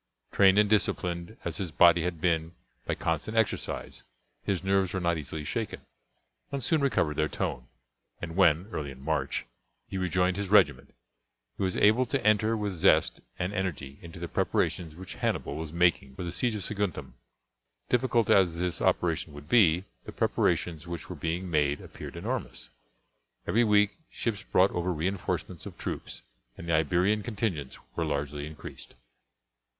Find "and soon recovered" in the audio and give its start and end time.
6.51-7.17